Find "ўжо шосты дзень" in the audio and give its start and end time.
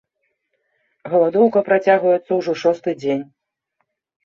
2.41-3.25